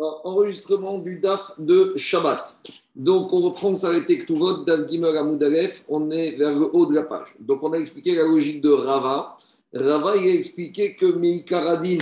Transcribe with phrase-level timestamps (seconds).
[0.00, 2.56] enregistrement du DAF de Shabbat.
[2.96, 7.02] Donc, on reprend s'arrêter Ktuvot, DAF Gimel Amoudalef, on est vers le haut de la
[7.02, 7.28] page.
[7.38, 9.38] Donc, on a expliqué la logique de Rava.
[9.74, 11.98] Rava, il a expliqué que Meikaradin,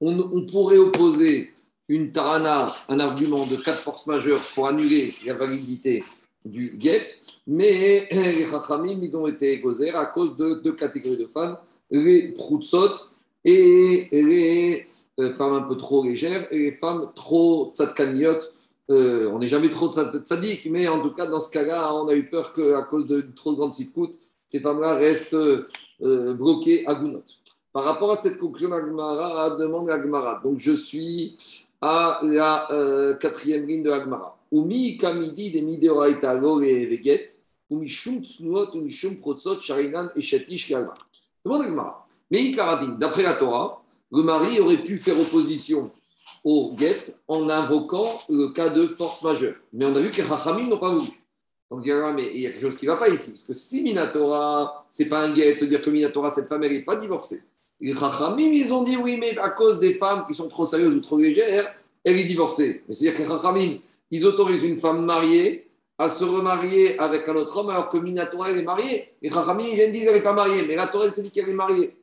[0.00, 1.50] on, pourrait opposer
[1.88, 6.02] une tarana, un argument de quatre forces majeures pour annuler la validité
[6.44, 7.06] du get,
[7.46, 11.58] mais les Chachamim, ils ont été causés à cause de deux catégories de femmes,
[11.90, 12.94] les proutsot
[13.44, 14.86] et les
[15.20, 18.38] euh, femmes un peu trop légères et les femmes trop tzadkaniot.
[18.90, 22.14] Euh, on n'est jamais trop tzadik, mais en tout cas, dans ce cas-là, on a
[22.14, 24.10] eu peur qu'à cause de trop grande sikout,
[24.48, 27.22] ces femmes-là restent euh, bloquées à Gounot.
[27.72, 30.40] Par rapport à cette conclusion, Agmara demande à Agmara.
[30.42, 31.36] Donc, je suis
[31.80, 32.66] à la
[33.20, 34.36] quatrième ligne de Agmara.
[34.50, 37.28] Umi kamidi de et veget,
[37.70, 40.20] tsnuot, et
[41.44, 42.06] Demande Agmara.
[42.32, 42.52] Mais
[42.98, 43.80] d'après la Torah,
[44.12, 45.90] le mari aurait pu faire opposition
[46.44, 49.54] au guet en invoquant le cas de force majeure.
[49.72, 51.10] Mais on a vu que les n'ont pas voulu.
[51.70, 53.30] Donc, ah, mais il y a quelque chose qui ne va pas ici.
[53.30, 56.64] Parce que si Minatora, ce n'est pas un guet, se dire que Minatora, cette femme,
[56.64, 57.42] elle n'est pas divorcée.
[57.80, 60.94] Les Chachamim, ils ont dit oui, mais à cause des femmes qui sont trop sérieuses
[60.94, 61.72] ou trop légères,
[62.04, 62.82] elle est divorcée.
[62.88, 63.78] C'est-à-dire que les Chachamim,
[64.10, 68.50] ils autorisent une femme mariée à se remarier avec un autre homme alors que Minatora,
[68.50, 69.12] elle est mariée.
[69.22, 70.66] Les Chachamim, ils viennent dire qu'elle n'est pas mariée.
[70.66, 71.94] Mais la Torah, elle te dit qu'elle est mariée.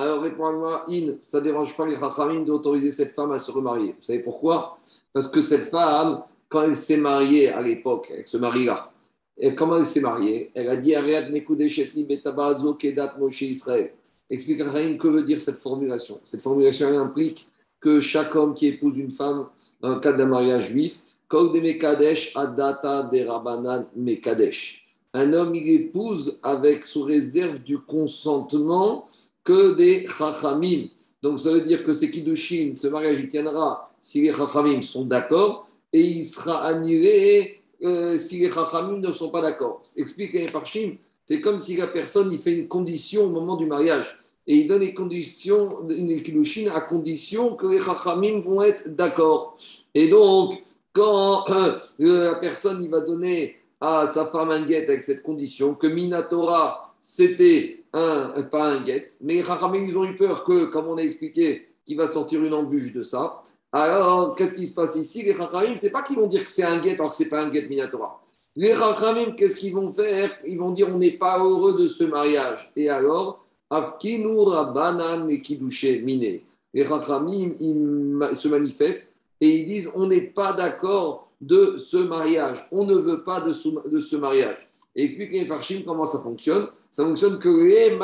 [0.00, 3.94] Alors répond-moi, In, ça ne dérange pas les Chachamim d'autoriser cette femme à se remarier.
[3.98, 4.78] Vous savez pourquoi?
[5.12, 8.90] Parce que cette femme, quand elle s'est mariée à l'époque, avec ce mari-là,
[9.36, 10.52] et comment elle s'est mariée?
[10.54, 13.92] Elle a dit Ariad Mekudeshetli Betabazo Kedat Moshe Israël.
[14.30, 16.18] Explique Chachamim que veut dire cette formulation.
[16.24, 17.46] Cette formulation elle implique
[17.78, 19.48] que chaque homme qui épouse une femme,
[19.82, 20.98] dans le cas d'un mariage juif,
[21.30, 24.80] Mekadesh Adata de Rabanan Mekadesh.
[25.12, 29.06] Un homme, il épouse avec sous réserve du consentement
[29.44, 30.88] que des chachamim.
[31.22, 35.04] Donc ça veut dire que c'est Kiddushin, ce mariage, il tiendra si les chachamim sont
[35.04, 39.82] d'accord et il sera annulé euh, si les chachamim ne sont pas d'accord.
[39.96, 43.66] Explique les parchim, c'est comme si la personne il fait une condition au moment du
[43.66, 48.94] mariage et il donne les conditions, une Kiddushin à condition que les chachamim vont être
[48.94, 49.56] d'accord.
[49.94, 50.62] Et donc,
[50.92, 55.74] quand euh, la personne il va donner à sa femme un guet avec cette condition,
[55.74, 60.96] que Minatora, c'était pas un guet, mais les ils ont eu peur que, comme on
[60.96, 63.42] a expliqué, qu'il va sortir une embûche de ça.
[63.72, 65.22] Alors, qu'est-ce qui se passe ici?
[65.22, 67.42] Les Chachamim, c'est pas qu'ils vont dire que c'est un guet alors que c'est pas
[67.42, 68.20] un guet Minatora.
[68.56, 70.32] Les Chachamim, qu'est-ce qu'ils vont faire?
[70.44, 72.72] Ils vont dire on n'est pas heureux de ce mariage.
[72.74, 76.40] Et alors, Afkinu Rabbanan et Kidushe Mine.
[76.74, 82.66] Les Chachamim, ils se manifestent et ils disent on n'est pas d'accord de ce mariage.
[82.72, 84.68] On ne veut pas de ce mariage.
[84.96, 87.96] Et explique les Farshim comment ça fonctionne ça fonctionne que les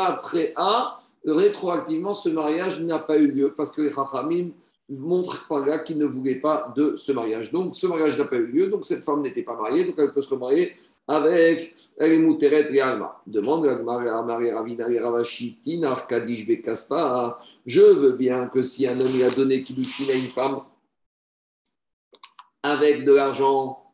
[0.56, 4.50] A, rétroactivement, ce mariage n'a pas eu lieu parce que les Chachamim
[4.88, 7.50] montrent par ne voulaient pas de ce mariage.
[7.50, 10.12] Donc, ce mariage n'a pas eu lieu, donc cette femme n'était pas mariée, donc elle
[10.12, 10.72] peut se remarier
[11.08, 13.20] avec Mouteret et Alma.
[13.26, 13.74] Demande à
[16.47, 17.41] Bekaspa.
[17.64, 20.60] Je veux bien que si un homme a donné Kiddushin à une femme
[22.62, 23.85] avec de l'argent,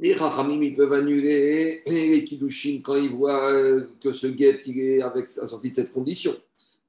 [0.00, 4.80] les Rachamim, ils peuvent annuler les Kiddushin quand ils voient euh, que ce guet il
[4.80, 6.32] est avec, sorti de cette condition.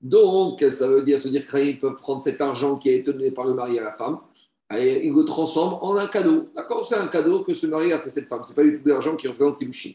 [0.01, 3.31] Donc, ça veut dire se dire qu'ils peuvent prendre cet argent qui a été donné
[3.31, 4.19] par le mari à la femme
[4.77, 6.49] et ils le transforment en un cadeau.
[6.55, 8.43] D'accord C'est un cadeau que ce mari a fait cette femme.
[8.43, 9.93] Ce n'est pas du tout de l'argent qui représente Kiddushin.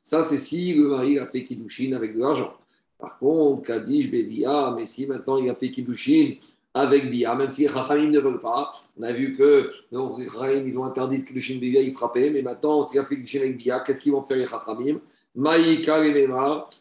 [0.00, 2.54] Ça, c'est si le mari a fait Kiddushin avec de l'argent.
[2.98, 6.34] Par contre, Kadish, Bevia, mais si maintenant il a fait Kiddushin
[6.76, 8.70] avec Bia, même si les Chachamim ne veulent pas.
[8.98, 12.28] On a vu que les Chachamim, ils ont interdit que le Shin Bia, ils frappaient,
[12.28, 15.00] mais maintenant, s'il y a fait Kiddushin avec Bia, qu'est-ce qu'ils vont faire les Chachamim
[15.34, 16.28] Maïka et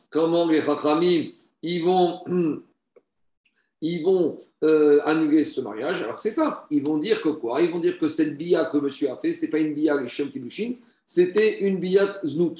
[0.09, 1.29] comment les Chachamim,
[1.63, 2.19] ils vont,
[3.81, 6.03] ils vont euh, annuler ce mariage?
[6.03, 7.61] Alors c'est simple, ils vont dire que quoi?
[7.61, 9.95] Ils vont dire que cette Bia que monsieur a fait, ce n'était pas une Bia
[9.95, 10.73] les Shem Kiddushin,
[11.05, 12.57] c'était une Bia Znout.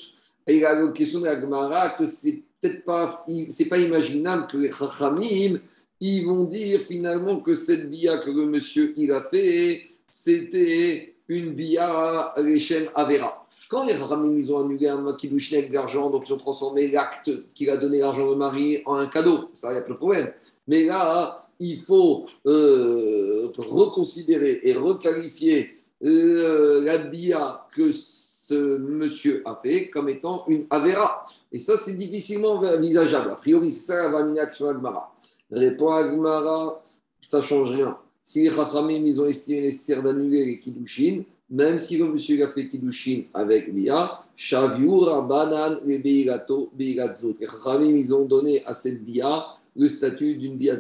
[0.48, 3.26] Et la question de la Gemara que c'est peut-être pas,
[3.70, 5.60] pas imaginable que les Chachamim,
[6.02, 11.54] ils vont dire finalement que cette bia que le monsieur il a fait, c'était une
[11.54, 13.48] bia Rechem Avera.
[13.70, 16.92] Quand les Ramim ils ont annulé un kiddushin avec de l'argent, donc ils ont transformé
[16.92, 19.90] l'acte qu'il a donné l'argent au mari en un cadeau, ça, il n'y a pas
[19.90, 20.32] de problème.
[20.68, 29.56] Mais là, il faut euh, reconsidérer et requalifier euh, la bia que ce monsieur a
[29.56, 31.26] fait comme étant une Avera.
[31.52, 33.32] Et ça, c'est difficilement envisageable.
[33.32, 35.15] A priori, c'est ça la Vamina Agmara.
[35.56, 36.84] Répond Agmara,
[37.22, 37.98] ça ne change rien.
[38.22, 42.52] Si les Chachamim, ils ont estimé nécessaire d'annuler les Kiddushin, même si le monsieur a
[42.52, 47.38] fait Kiddushin avec Bia, Shaviura, Banan, les Beirato, Beiratzot.
[47.40, 49.46] Les Chachamim, ils ont donné à cette Bia
[49.78, 50.76] le statut d'une Bia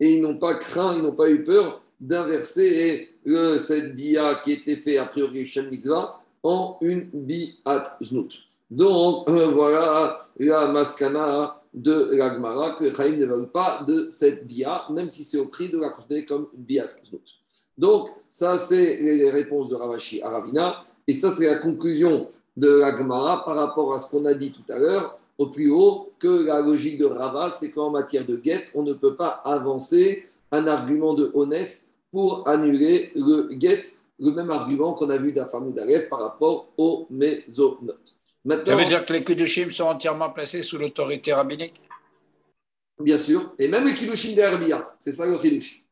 [0.00, 3.08] et ils n'ont pas craint, ils n'ont pas eu peur d'inverser
[3.58, 8.30] cette bia qui était fait a priori Shem Mitzvah en une biat znout.
[8.70, 14.84] Donc, euh, voilà la maskana de l'agmara que les ne veulent pas de cette bia,
[14.90, 16.66] même si c'est au prix de la considérer comme une
[17.04, 17.22] znout.
[17.76, 20.84] Donc, ça, c'est les réponses de Ravashi à Ravina.
[21.06, 24.72] Et ça, c'est la conclusion de l'agmara par rapport à ce qu'on a dit tout
[24.72, 28.64] à l'heure, au plus haut, que la logique de Rava, c'est qu'en matière de guette,
[28.74, 33.82] on ne peut pas avancer un argument de honnête pour annuler le get,
[34.18, 35.74] le même argument qu'on a vu d'Afamou
[36.10, 38.17] par rapport aux mésonotes.
[38.64, 41.80] Ça veut dire que les Kudushim sont entièrement placés sous l'autorité rabbinique?
[43.00, 45.82] Bien sûr, et même les Kiddushin d'Herbia, c'est ça le Kiddushim.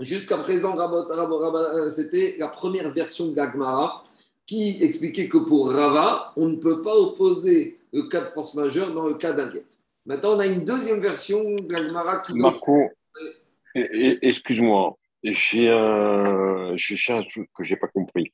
[0.00, 4.04] Jusqu'à présent, euh, c'était la première version de l'Agmara
[4.46, 8.92] qui expliquait que pour Rava, on ne peut pas opposer le cas de force majeure
[8.94, 9.64] dans le cas d'un get.
[10.06, 12.32] Maintenant, on a une deuxième version de l'Agmara qui.
[12.34, 12.90] Marco,
[13.74, 18.32] excuse-moi, j'ai un, un truc que je n'ai pas compris.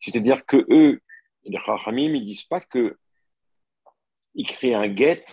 [0.00, 1.00] C'est-à-dire que eux,
[1.44, 2.96] les Chachamim, ils disent pas que
[4.34, 5.24] ils créent un get,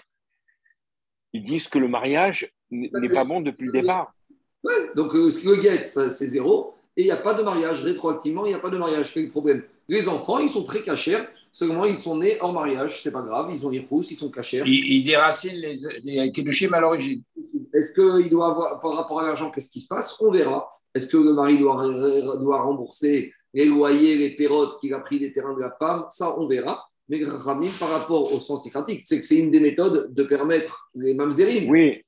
[1.34, 4.14] ils disent que le mariage n'est pas bon depuis le départ.
[4.64, 7.82] Oui, donc euh, le get, c'est zéro, et il n'y a pas de mariage.
[7.84, 9.14] Rétroactivement, il n'y a pas de mariage.
[9.14, 12.52] Quel est le problème Les enfants, ils sont très cachers, seulement ils sont nés en
[12.52, 14.64] mariage, c'est pas grave, ils ont les rousses, ils sont cachers.
[14.66, 17.24] Ils, déracinent les, les Kedushim à l'origine.
[17.74, 20.20] Est-ce qu'il doit avoir, par rapport à l'argent, qu'est-ce qui se passe?
[20.22, 20.68] On verra.
[20.94, 25.32] Est-ce que le mari doit, doit rembourser les loyers, les pérotes qu'il a pris des
[25.32, 26.84] terrains de la femme, ça on verra.
[27.08, 30.90] Mais Ramim, par rapport au sens pratique, c'est que c'est une des méthodes de permettre
[30.94, 31.70] les mamzerim.
[31.70, 32.04] Oui.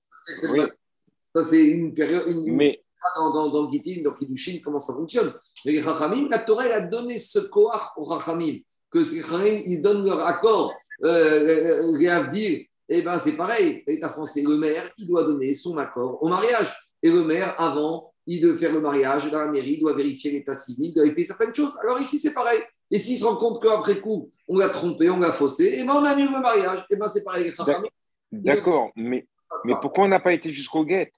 [1.34, 2.28] Ça, c'est une période.
[2.28, 2.84] Une, mais...
[3.18, 4.16] Dans, dans, dans Gitin, dans
[4.64, 5.34] comment ça fonctionne.
[5.66, 8.60] Mais les Rachamim, la Torah, elle a donné ce koach aux Rachamim,
[8.92, 10.72] que les Rachamim, ils donnent leur accord.
[11.04, 13.84] Euh, les Avdir, eh ben, c'est pareil.
[13.88, 16.72] L'État français, le maire, il doit donner son accord au mariage.
[17.02, 20.32] Et le maire, avant, il doit faire le mariage dans la mairie, il doit vérifier
[20.32, 21.78] l'état civil, il doit vérifier certaines choses.
[21.82, 22.62] Alors ici, c'est pareil.
[22.90, 25.84] Et s'il se rend compte qu'après coup, on l'a trompé, on l'a faussé, et eh
[25.86, 26.82] ben on annule le mariage.
[26.90, 27.52] Et eh ben c'est pareil.
[28.32, 29.28] D'accord, mais,
[29.66, 31.12] mais pourquoi on n'a pas été jusqu'au guet?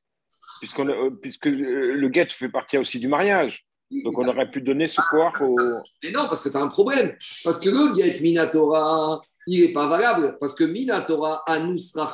[0.80, 3.66] Euh, Puisque euh, le guet fait partie aussi du mariage.
[4.04, 5.56] Donc on aurait pu donner ce pouvoir au.
[6.04, 7.16] Mais non, parce que tu as un problème.
[7.44, 10.38] Parce que le guet Minatora, il n'est pas valable.
[10.40, 12.12] Parce que Minatora, Anusra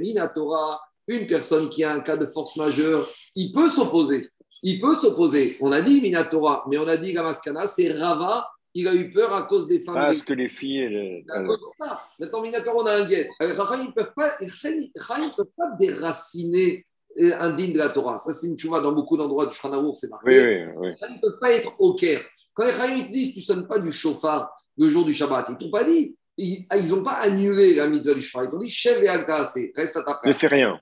[0.00, 4.28] Minatora, une personne qui a un cas de force majeure, il peut s'opposer.
[4.62, 5.56] Il peut s'opposer.
[5.60, 9.32] On a dit Minatora, mais on a dit Gamaskana, c'est Rava, il a eu peur
[9.32, 9.94] à cause des femmes.
[9.94, 11.24] Parce que les filles.
[12.18, 13.28] Maintenant, Minatora, on a un guet.
[13.40, 14.36] ils ne peuvent pas,
[15.36, 16.84] peuvent pas déraciner
[17.18, 18.18] euh, un digne de la Torah.
[18.18, 20.66] Ça, c'est une chouva dans beaucoup d'endroits du Shanaour, c'est marqué.
[20.76, 22.20] Oui, oui, Ils ne peuvent pas être au Caire.
[22.52, 25.46] Quand les Chayim te disent, tu ne sonnes pas du chauffard le jour du Shabbat,
[25.48, 26.16] ils ne t'ont pas dit.
[26.38, 28.44] Ils n'ont pas annulé la mitzvah du chauffard.
[28.44, 29.08] Ils t'ont dit, chef et
[29.76, 30.26] reste à ta place.
[30.26, 30.78] Ne fais rien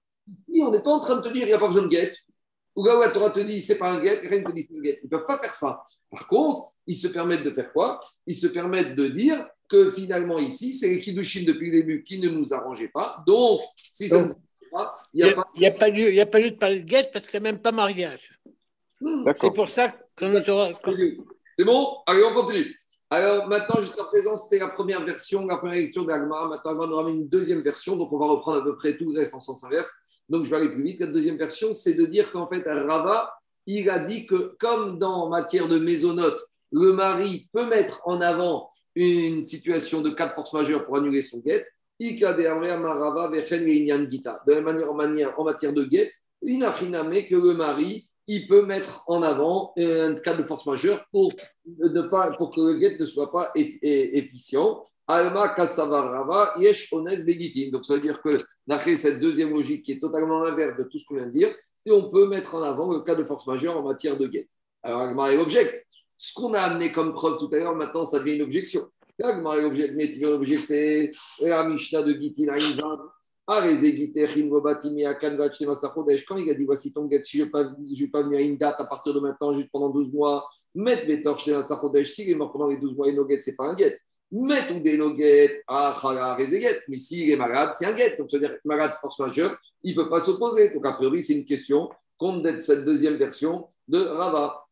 [0.62, 2.10] on n'est pas en train de te dire il n'y a pas besoin de guet.
[2.76, 4.62] Ou là où la Torah te dit c'est pas un guet, rien ne te dit
[4.62, 4.98] c'est un guet.
[5.02, 5.84] Ils ne peuvent pas faire ça.
[6.10, 8.00] Par contre, ils se permettent de faire quoi?
[8.26, 12.18] Ils se permettent de dire que finalement ici, c'est les Kiddushin depuis le début qui
[12.18, 13.22] ne nous arrangeaient pas.
[13.26, 14.34] Donc, si ça ne nous
[14.72, 17.08] pas, il n'y a, a, pas lieu, il a pas lieu de parler de guet
[17.12, 18.38] parce qu'il n'y a même pas mariage.
[19.00, 19.24] Hmm.
[19.36, 20.32] C'est pour ça qu'on
[21.56, 21.96] C'est bon?
[22.06, 22.74] Allez, on continue.
[23.10, 26.48] Alors maintenant, jusqu'à présent, c'était la première version, la première lecture d'Agmar.
[26.48, 28.96] Maintenant, on va nous ramener une deuxième version, donc on va reprendre à peu près
[28.96, 29.92] tout le reste en sens inverse.
[30.28, 31.00] Donc, je vais aller plus vite.
[31.00, 33.32] La deuxième version, c'est de dire qu'en fait, Rava,
[33.66, 36.40] il a dit que comme dans matière de mésonote,
[36.72, 41.22] le mari peut mettre en avant une situation de cas de force majeure pour annuler
[41.22, 41.64] son guet,
[42.00, 42.44] de la
[44.60, 46.10] même manière, en, matière de guet,
[46.42, 51.04] il n'a que le mari, il peut mettre en avant un cas de force majeure
[51.10, 51.32] pour,
[51.66, 54.82] ne pas, pour que le guet ne soit pas efficient.
[55.06, 55.54] Alma
[56.58, 57.70] Yesh Ones Begitin.
[57.70, 58.30] Donc ça veut dire que
[58.66, 61.54] d'après cette deuxième logique qui est totalement inverse de tout ce qu'on vient de dire,
[61.84, 64.48] et on peut mettre en avant le cas de force majeure en matière de guet.
[64.82, 65.84] Alors Agmar objecte.
[66.16, 68.80] Ce qu'on a amené comme preuve tout à l'heure, maintenant ça devient une objection.
[69.22, 71.10] Agmar objecte, mais tu objecté
[71.42, 72.54] la Mishnah de Gitin
[73.46, 73.62] quand
[76.36, 78.84] il a dit voici ton guet, si je ne vais pas venir une date à
[78.84, 82.52] partir de maintenant, juste pendant 12 mois, mettre mes torches dans la s'il est mort
[82.52, 83.98] pendant les 12 mois et nos ce n'est pas un guet.
[84.32, 86.36] Mettre ou des noguettes à Khala
[86.88, 88.16] mais s'il est malade, c'est un guet.
[88.16, 90.70] Donc, c'est-à-dire malade force majeure, il ne peut pas s'opposer.
[90.70, 91.90] Donc, a priori, c'est une question
[92.32, 94.63] d'être cette deuxième version de Rava.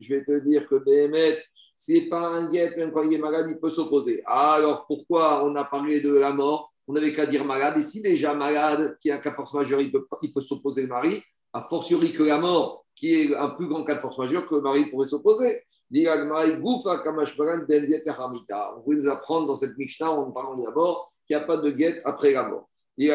[0.00, 1.38] Je vais te dire que Béhémet,
[1.76, 4.22] ce n'est pas un guet, même quand il est malade, il peut s'opposer.
[4.26, 6.72] Alors pourquoi on a parlé de la mort?
[6.86, 7.78] On n'avait qu'à dire malade.
[7.78, 10.42] Et si déjà malade, qui a un cas de force majeure, il peut, il peut
[10.42, 11.22] s'opposer le mari,
[11.54, 14.56] a fortiori que la mort, qui est un plus grand cas de force majeure, que
[14.56, 15.62] le mari pourrait s'opposer.
[15.90, 15.96] On
[18.82, 22.02] pouvait nous apprendre dans cette Mishnah, en parlant d'abord, qu'il n'y a pas de guet
[22.04, 22.68] après la mort.
[22.96, 23.08] Mais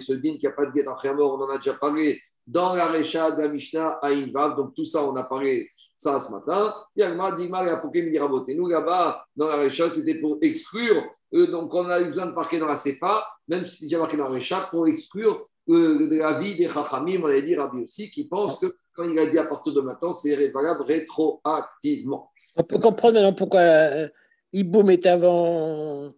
[0.00, 2.20] ce din qu'il n'y a pas de get après mort, on en a déjà parlé
[2.46, 4.56] dans la Recha de la Mishnah à Invav.
[4.56, 6.74] Donc tout ça, on a parlé ça ce matin.
[6.96, 11.04] Nous, là-bas, dans la Recha, c'était pour exclure.
[11.34, 13.98] Euh, donc on a eu besoin de marquer dans la Sefa, même si c'est déjà
[13.98, 17.82] marqué dans la Recha, pour exclure euh, la vie des Chachamim, on allait dire Rabbi
[17.82, 22.30] aussi, qui pense que quand il a dit à partir de maintenant, c'est valable rétroactivement.
[22.56, 24.08] On peut comprendre maintenant pourquoi euh,
[24.52, 26.12] Iboum est avant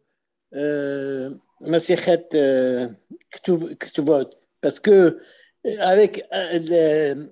[0.52, 2.88] Maserhet euh,
[3.98, 7.26] votes Parce que euh, avec euh,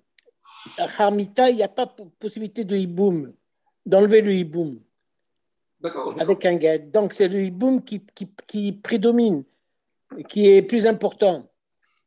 [0.98, 1.86] Harmita, il n'y a pas
[2.18, 3.32] possibilité de Iboum,
[3.84, 4.80] d'enlever le Iboum.
[5.80, 6.14] D'accord.
[6.20, 6.78] Avec un guet.
[6.78, 9.44] Donc c'est le Iboum qui, qui, qui prédomine,
[10.28, 11.48] qui est plus important.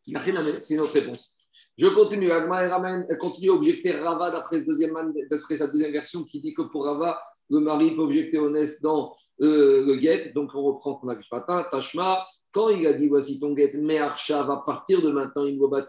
[0.04, 1.34] C'est notre réponse.
[1.78, 2.30] Je continue.
[2.30, 7.60] Elle continue à objecter Rava d'après sa deuxième version qui dit que pour Rava, le
[7.60, 8.52] mari peut objecter au
[8.84, 10.32] dans euh, le guet.
[10.34, 11.66] Donc on reprend qu'on a vu ce matin.
[11.72, 15.60] Tashma, quand il a dit voici ton guet, mais Archa va partir de maintenant, il
[15.60, 15.86] va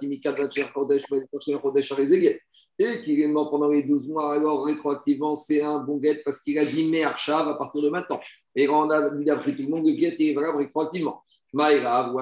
[2.83, 6.41] et qu'il est mort pendant les 12 mois, alors rétroactivement, c'est un bon guet parce
[6.41, 8.21] qu'il a dit mais Archa va partir de maintenant.
[8.55, 11.23] Et on a dit après tout le monde, le guet est valable rétroactivement.
[11.53, 12.13] Maïra,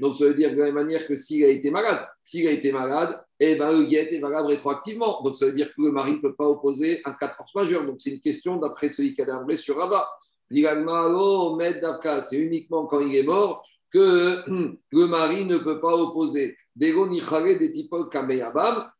[0.00, 2.52] donc, ça veut dire de la même manière que s'il a été malade, s'il a
[2.52, 5.22] été malade, eh ben, le guet est valable rétroactivement.
[5.22, 7.54] Donc, ça veut dire que le mari ne peut pas opposer un cas de force
[7.54, 7.84] majeure.
[7.84, 10.08] Donc, c'est une question d'après celui qui a sur Rabat.
[10.50, 14.42] C'est uniquement quand il est mort que
[14.92, 16.56] le mari ne peut pas opposer.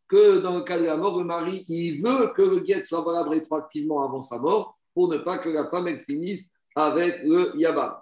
[0.09, 3.03] Que dans le cas de la mort, le mari, il veut que le guet soit
[3.03, 7.53] valable rétroactivement avant sa mort pour ne pas que la femme elle finisse avec le
[7.57, 7.95] Yabam.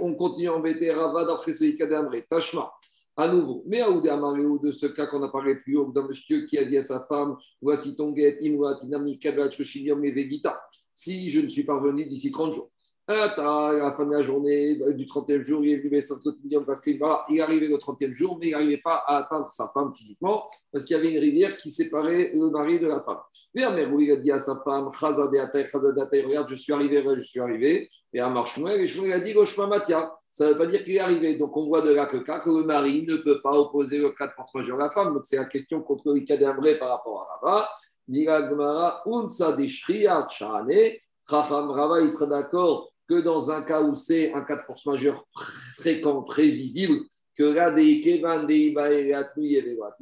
[0.00, 2.14] On continue à embêter Rava d'après ce Ikadamre.
[2.30, 2.70] Tashma,
[3.18, 3.64] à nouveau.
[3.66, 4.00] Mais à ou
[4.58, 7.04] de ce cas qu'on a parlé plus haut, d'un monsieur qui a dit à sa
[7.08, 8.38] femme Voici ton guet,
[10.92, 12.70] si je ne suis pas venu d'ici 30 jours.
[13.08, 13.34] À
[13.72, 17.66] la fin de la journée, du 30e jour, il est venu parce qu'il est arrivé
[17.66, 20.98] le 30e jour, mais il n'arrivait pas à atteindre sa femme physiquement parce qu'il y
[20.98, 23.18] avait une rivière qui séparait le mari de la femme.
[23.54, 27.90] Vers où il a dit à sa femme Regarde, je suis arrivé, je suis arrivé.
[28.12, 29.34] Et à Marshmuel, et Shmuel a dit
[29.68, 30.17] Matia.
[30.30, 31.36] Ça ne veut pas dire qu'il est arrivé.
[31.36, 34.32] Donc on voit de là que, le mari ne peut pas opposer le cas de
[34.32, 35.14] force majeure à la femme.
[35.14, 37.68] Donc c'est la question contre le vrai par rapport à Rava.
[39.06, 39.56] Unsa
[41.30, 45.26] Rava, il sera d'accord que dans un cas où c'est un cas de force majeure
[45.78, 46.98] fréquent, prévisible,
[47.36, 47.44] que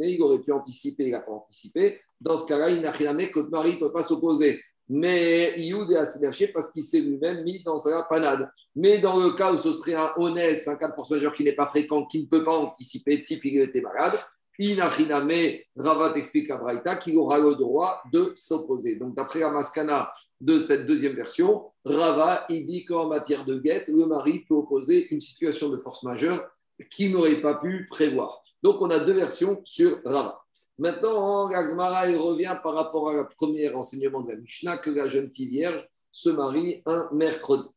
[0.01, 2.01] il aurait pu anticiper, il n'a pas anticipé.
[2.21, 5.61] Dans ce cas-là, il n'a rien à que le mari ne peut pas s'opposer mais
[5.61, 8.51] Youd est assez parce qu'il s'est lui-même mis dans sa panade.
[8.75, 11.45] Mais dans le cas où ce serait un honnête, un cas de force majeure qui
[11.45, 14.19] n'est pas fréquent, qui ne peut pas anticiper, type il était malade,
[14.59, 18.97] mais Ravat explique à Braïta qu'il aura le droit de s'opposer.
[18.97, 23.89] Donc, d'après la maskana de cette deuxième version, Rava, il dit qu'en matière de guette,
[23.89, 26.43] le mari peut opposer une situation de force majeure
[26.91, 28.43] qu'il n'aurait pas pu prévoir.
[28.63, 30.39] Donc, on a deux versions sur Rava.
[30.79, 35.31] Maintenant, Gagmara revient par rapport à le premier enseignement de la Mishnah que la jeune
[35.31, 37.69] fille vierge se marie un mercredi.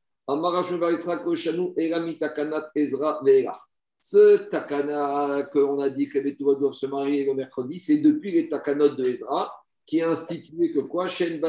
[4.02, 8.50] Ce takana qu'on a dit que les doivent se marier le mercredi, c'est depuis les
[8.50, 9.52] takanot de Ezra
[9.86, 11.08] qui a institué que quoi?
[11.08, 11.42] Shen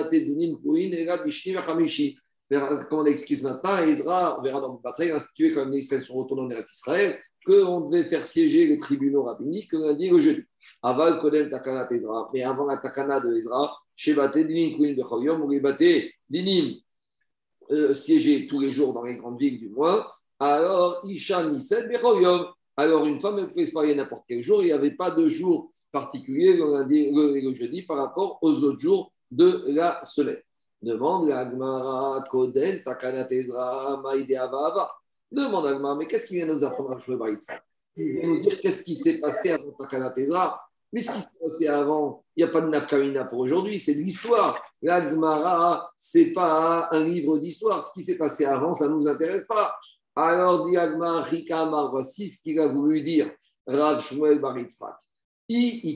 [1.76, 2.16] Bishni.
[2.48, 6.06] Comme on explique ce matin, Ezra, on verra dans le a institué quand les Israéliens
[6.06, 10.20] sont retournés en Israël, qu'on devait faire siéger les tribunaux rabbiniques, qu'on a dit le
[10.20, 10.42] jeudi.
[10.82, 12.30] Aval Kodem Takana Ezra.
[12.32, 16.76] Mais avant la Takana de Ezra, chez Baté Dinim Kouin Bechoyom, où les Baté Dinim
[17.70, 22.46] euh, siégeaient tous les jours dans les grandes villes du mois, alors Isha Nisset Bechoyom.
[22.76, 25.70] Alors une femme pouvait se marier n'importe quel jour, il n'y avait pas de jour
[25.92, 30.40] particulier le lundi et le jeudi par rapport aux autres jours de la semaine.
[30.82, 34.90] Demande la Koden Takana Ezra Maïde Avava.
[35.30, 37.36] Demande Gmara, mais qu'est-ce qui vient nous apprendre à Shmuel
[37.96, 40.60] Il vient nous dire qu'est-ce qui s'est passé avant Takana Ezra
[40.92, 43.94] mais ce qui s'est passé avant, il n'y a pas de nafkamina pour aujourd'hui, c'est
[43.94, 44.60] de l'histoire.
[44.82, 47.80] La Gemara, ce n'est pas un livre d'histoire.
[47.80, 49.76] Ce qui s'est passé avant, ça ne nous intéresse pas.
[50.16, 51.30] Alors, dit Agmar,
[51.90, 53.32] voici ce qu'il a voulu dire
[53.66, 54.96] Rav Shmuel Baritzrak.
[55.48, 55.92] Si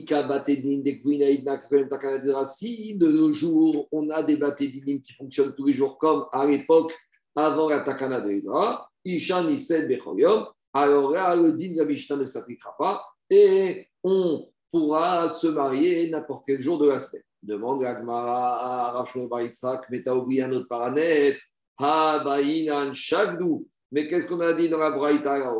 [2.97, 6.93] de nos jours, on a des batédinim qui fonctionnent tous les jours comme à l'époque
[7.35, 8.31] avant la Takana de
[9.05, 9.49] Ishan
[10.75, 16.09] alors là, le din de la Mishnah ne s'appliquera pas et on pourra se marier
[16.09, 17.23] n'importe quel jour de la semaine.
[17.41, 21.39] Demande Agmara à Rachel Baritzak, mais tu as oublié un autre paramètre.
[23.91, 25.53] Mais qu'est-ce qu'on a dit dans la Braïta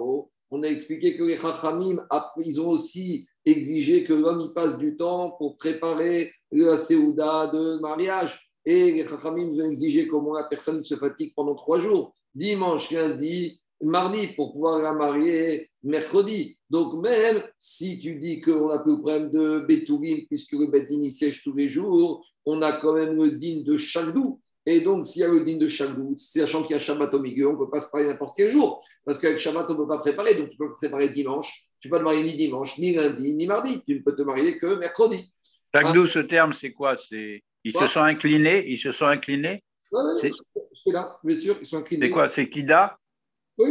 [0.52, 2.06] On a expliqué que les Chachamim,
[2.38, 8.52] ils ont aussi exigé que l'homme passe du temps pour préparer la Séouda de mariage.
[8.66, 12.14] Et les Chachamim ont exigé comment la personne se fatigue pendant trois jours.
[12.34, 16.58] Dimanche, lundi, mardi pour pouvoir la marier mercredi.
[16.70, 21.02] Donc, même si tu dis qu'on n'a plus le problème de Betourim, puisque le Betin
[21.02, 24.42] y siège tous les jours, on a quand même le digne de Chagdou.
[24.66, 27.20] Et donc, s'il y a le digne de Chagdou, sachant qu'il y a Shabbat au
[27.20, 28.84] milieu, on ne peut pas se préparer n'importe quel jour.
[29.06, 30.36] Parce qu'avec Shabbat, on ne peut pas préparer.
[30.36, 31.52] Donc, tu peux te préparer dimanche.
[31.80, 33.84] Tu ne peux pas te marier ni dimanche, ni lundi, ni mardi.
[33.86, 35.32] Tu ne peux te marier que mercredi.
[35.74, 36.98] Chagdou, ce terme, c'est quoi?
[36.98, 38.64] C'est Ils se sont inclinés?
[38.68, 39.64] Ils se sont inclinés?
[39.92, 40.32] Ouais,
[40.74, 42.08] c'est là, bien sûr, ils sont inclinés.
[42.08, 42.30] C'est quoi?
[42.30, 42.98] C'est Kida?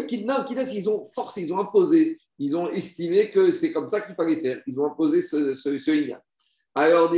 [0.07, 4.15] Kidna, ils ont forcé, ils ont imposé, ils ont estimé que c'est comme ça qu'il
[4.15, 4.63] fallait faire.
[4.67, 6.19] Ils ont imposé ce, ce, ce lignan.
[6.75, 7.13] Alors.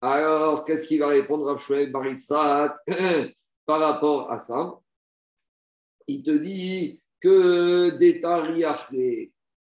[0.00, 2.76] Alors, qu'est-ce qu'il va répondre Rav Shmuel Baritzat
[3.66, 4.78] par rapport à ça?
[6.06, 8.20] Il te dit que des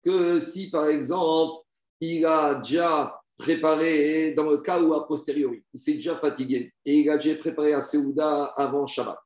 [0.03, 1.63] que si par exemple,
[2.01, 6.99] il a déjà préparé, dans le cas où a posteriori, il s'est déjà fatigué et
[6.99, 9.19] il a déjà préparé à Seouda avant Shabbat.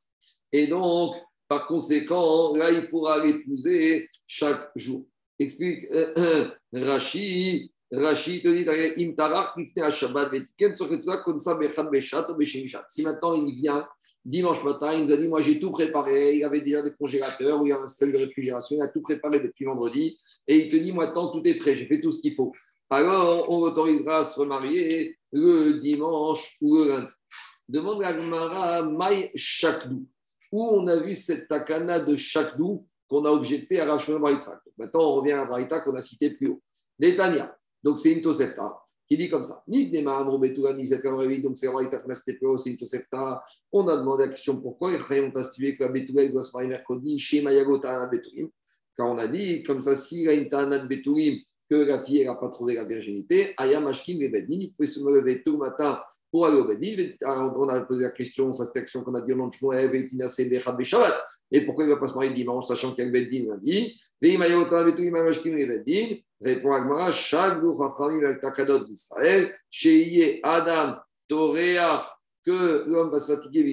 [0.52, 1.16] Et donc,
[1.48, 5.06] par conséquent, là, il pourra l'épouser chaque jour.
[5.38, 7.72] Explique euh, Rashi.
[7.90, 8.68] Rashi te dit
[9.02, 12.84] Im tarach lifnei ha-Shabbat vetiken tzorketzah konsa bechad beshat ou beshemishat.
[12.88, 13.88] Si maintenant il vient
[14.26, 17.62] dimanche matin, il nous a dit Moi j'ai tout préparé, il avait déjà des congélateurs,
[17.64, 20.68] il y a un système de réfrigération, il a tout préparé depuis vendredi, et il
[20.68, 22.52] te dit Maintenant tout est prêt, j'ai fait tout ce qu'il faut.
[22.90, 27.12] Alors on autorisera à se remarier le dimanche ou le lundi.
[27.70, 30.06] Demande à Gmara Maï Shakdou
[30.50, 34.60] où on a vu cette takana de Chakdou qu'on a objecté à Rachel Braïtsa.
[34.76, 36.62] Maintenant, on revient à Braïta qu'on a cité plus haut.
[36.98, 38.76] Netanya, donc c'est une Tosefta
[39.08, 39.62] qui dit comme ça.
[39.66, 43.42] Donc c'est Braïta qu'on a cité plus haut, c'est une Tosefta.
[43.72, 46.52] On a demandé la question pourquoi les Chayim ont institué que la Betula doit se
[46.52, 48.50] marier mercredi chez Mayago Tana Betulim.
[48.96, 51.38] Car on a dit, comme ça, s'il y a une Tana de Betulim,
[51.70, 55.00] que la fille n'a pas trouvé la virginité, Ayam Ashkim et Bedin, il pouvait se
[55.00, 57.12] lever le matin pour aller au Bedin.
[57.22, 59.32] On a posé la question, l'action qu'on a dit.
[61.50, 63.46] Et pourquoi il ne va pas se marier dimanche, sachant qu'il y a le Bedin
[63.50, 63.98] lundi?
[66.40, 70.96] Répond avec Takadot d'Israël, chez Adam,
[71.28, 73.72] que l'homme va se fatiguer du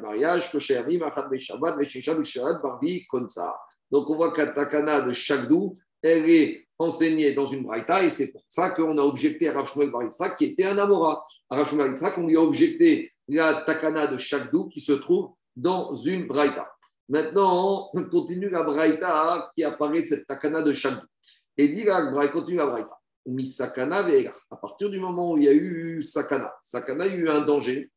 [0.00, 0.58] mariage, que
[1.02, 3.56] Achad Beshabat, Veshisha Bisharat, Barbi, Konsa.
[3.90, 8.32] Donc on voit qu'à Takana de Chagdou, elle est enseignée dans une braïta et c'est
[8.32, 9.90] pour ça qu'on a objecté à Rav Shmuel
[10.36, 11.24] qui était un Amora.
[11.50, 15.94] À Rav Shmuel on lui a objecté la takana de Chagdou qui se trouve dans
[15.94, 16.70] une braïta.
[17.08, 21.06] Maintenant, on continue la braïta qui apparaît de cette takana de Chagdou.
[21.56, 22.98] Et dit la continue la braïta.
[23.26, 24.04] Misakana.
[24.50, 27.28] À partir du moment où il y a eu sakana, sakana, il y a eu
[27.28, 27.90] un danger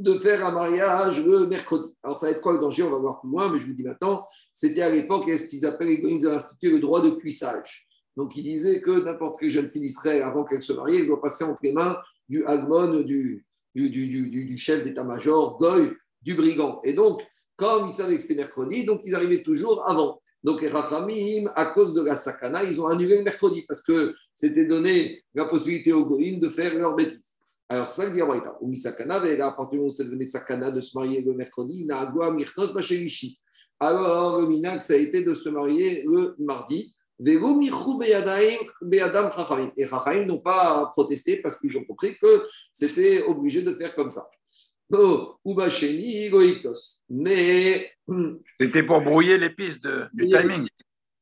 [0.00, 1.92] de faire un mariage le mercredi.
[2.02, 2.82] Alors, ça va être quoi le danger?
[2.82, 5.66] On va voir plus loin, mais je vous dis maintenant, c'était à l'époque, ce qu'ils
[5.66, 7.86] appellent, ils avaient institué le droit de cuissage.
[8.16, 11.20] Donc, ils disaient que n'importe quelle jeune fille d'Israël, avant qu'elle se marie, elle doit
[11.20, 11.96] passer entre les mains
[12.28, 16.80] du Agmon, du, du, du, du, chef d'état-major, Goy, du brigand.
[16.84, 17.22] Et donc,
[17.56, 20.20] comme ils savaient que c'était mercredi, donc ils arrivaient toujours avant.
[20.42, 24.14] Donc, les Rachamim, à cause de la sakana, ils ont annulé le mercredi parce que
[24.34, 27.36] c'était donné la possibilité aux Goïm de faire leurs bêtises.
[27.70, 28.58] Alors, ça, dit Abraïta.
[28.60, 31.86] Ou Misakana, à partir du moment où c'est devenu Sakana de se marier le mercredi,
[31.86, 33.38] Naagua Mirnos Bachelishi.
[33.78, 36.92] Alors, le Minak, ça a été de se marier le mardi.
[37.20, 39.70] Vego Michou Beadam Chachamim.
[39.76, 44.10] Et Chachamim n'ont pas protesté parce qu'ils ont compris que c'était obligé de faire comme
[44.10, 44.26] ça.
[44.92, 45.36] Oh.
[47.08, 47.90] Mais.
[48.58, 50.66] C'était pour brouiller les pistes de- du timing.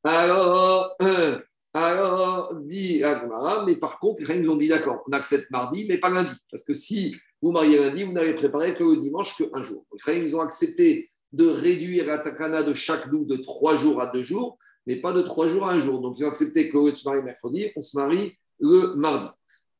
[0.03, 1.39] Alors, euh,
[1.73, 5.99] alors, dit Agmara, mais par contre, les nous ont dit d'accord, on accepte mardi, mais
[5.99, 6.31] pas lundi.
[6.49, 9.85] Parce que si vous mariez lundi, vous n'avez préparé que le dimanche, qu'un jour.
[10.07, 14.07] Les ils ont accepté de réduire la takana de chaque doux de trois jours à
[14.07, 16.01] deux jours, mais pas de trois jours à un jour.
[16.01, 19.29] Donc, ils ont accepté qu'au lieu de se marier mercredi, on se marie le mardi.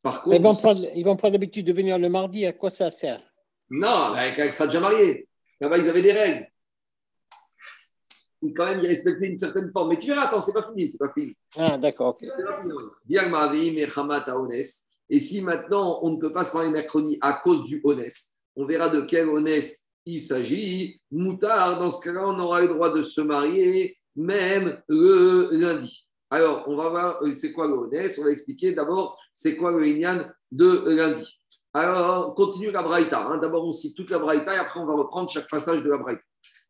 [0.04, 2.46] Par Mais Ils vont contre, prendre, ils vont prendre l'habitude de venir le mardi.
[2.46, 3.20] À quoi ça sert?
[3.70, 5.28] Non, avec, sera déjà marié.
[5.60, 6.48] Là-bas, ils avaient des règles.
[8.42, 9.90] Et quand même, ils respectaient une certaine forme.
[9.90, 11.34] Mais tu verras, attends, c'est pas fini, c'est pas fini.
[11.58, 12.28] Ah, d'accord, ok.
[15.10, 18.66] Et si maintenant on ne peut pas se marier mercredi à cause du honest, on
[18.66, 21.02] verra de quel honest il s'agit.
[21.12, 26.08] Moutard, dans ce cas-là, on aura le droit de se marier même le lundi.
[26.30, 28.20] Alors, on va voir euh, c'est quoi le honest.
[28.20, 31.26] On va expliquer d'abord c'est quoi le Inyan de lundi.
[31.74, 33.28] Alors, continue la Braïta.
[33.28, 33.38] hein.
[33.40, 35.98] D'abord, on cite toute la Braïta et après, on va reprendre chaque passage de la
[35.98, 36.22] Braïta.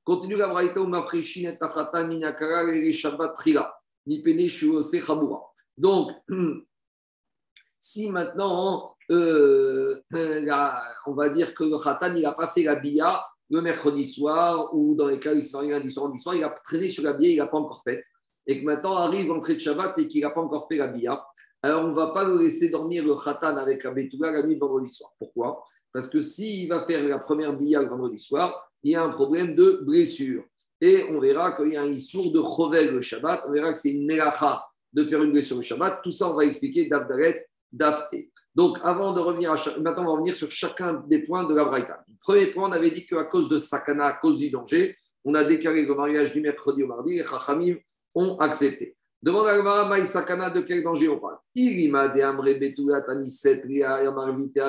[0.10, 0.80] Continue la Braïta.
[0.80, 3.72] Umafreshin et tachata minakara et shabbat trila.
[4.08, 5.40] Nipene shuose chabura.
[5.78, 6.10] Donc,
[7.80, 12.64] si maintenant, euh, euh, la- on va dire que le Khatan, il n'a pas fait
[12.64, 16.08] la bia le mercredi soir, ou dans les cas où il se marie lundi soir,
[16.08, 18.04] lundi soir, il a traîné sur la bia, il n'a pas encore faite,
[18.48, 21.24] et que maintenant arrive l'entrée de Shabbat et qu'il n'a pas encore fait la bia,
[21.62, 24.58] alors on ne va pas le laisser dormir le Khatan avec la Betouga la nuit
[24.58, 25.12] vendredi soir.
[25.20, 25.64] Pourquoi?
[25.92, 29.10] Parce que s'il va faire la première bia le vendredi soir, il y a un
[29.10, 30.44] problème de blessure.
[30.82, 33.42] Et on verra qu'il y a un issour de Chovel le Shabbat.
[33.48, 34.64] On verra que c'est une melacha
[34.94, 36.02] de faire une blessure le Shabbat.
[36.04, 38.32] Tout ça, on va expliquer d'Avdaret, d'Afté.
[38.56, 41.66] Donc, avant de revenir à maintenant, on va revenir sur chacun des points de la
[41.66, 42.04] Braïta.
[42.22, 45.44] Premier point, on avait dit qu'à cause de Sakana, à cause du danger, on a
[45.44, 47.76] déclaré le mariage du mercredi au mardi et Chachamim
[48.16, 48.96] ont accepté.
[49.22, 51.38] Demande à Gmara, Maï Sakana, de quel danger on parle?
[51.56, 54.60] Ria Yamarvite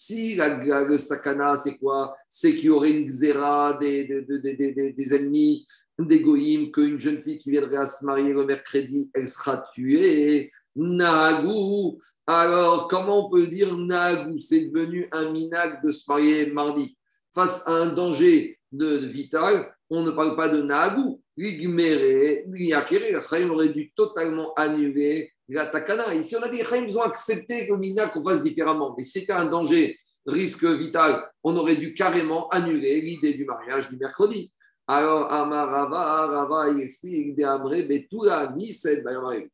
[0.00, 2.16] Si la, le Sakana, c'est quoi?
[2.28, 5.66] C'est qu'il y aurait une xéra des, des, des, des ennemis,
[5.98, 10.52] des goïms, qu'une jeune fille qui viendrait à se marier le mercredi, elle sera tuée.
[10.76, 11.98] Nagou.
[12.28, 14.38] Alors, comment on peut dire Nagou?
[14.38, 16.96] C'est devenu un minag de se marier mardi.
[17.34, 21.20] Face à un danger de, vital, on ne parle pas de Nagou.
[21.36, 22.44] Ligmere,
[23.28, 28.22] Chaim aurait dû totalement annuler Ici, on a dit ils ont accepté que minag qu'on
[28.22, 28.94] fasse différemment.
[28.96, 33.96] Mais c'était un danger, risque vital, on aurait dû carrément annuler l'idée du mariage du
[33.96, 34.52] mercredi.
[34.86, 38.54] Alors, Amarava, Rava, il explique, de Amre, Betula,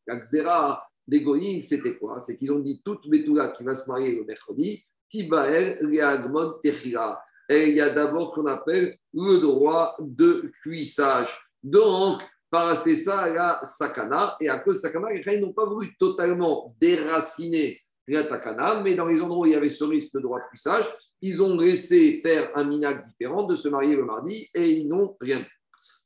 [0.06, 2.20] la Xera, des c'était quoi?
[2.20, 7.20] C'est qu'ils ont dit toute Betula qui va se marier le mercredi, Tibael, Reagmon, Techira.
[7.48, 11.36] Et il y a d'abord ce qu'on appelle le droit de cuissage.
[11.62, 12.22] Donc,
[12.54, 17.80] par ça, la sakana, et à cause de sakana, ils n'ont pas voulu totalement déraciner
[18.06, 20.44] la takana, mais dans les endroits où il y avait ce risque de droit de
[20.50, 20.88] cuissage,
[21.20, 25.16] ils ont laissé faire un minac différent de se marier le mardi et ils n'ont
[25.20, 25.50] rien fait.